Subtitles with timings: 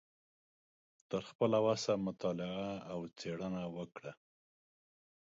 [1.09, 4.11] تر خپله وسه مطالعه او څیړنه وکړه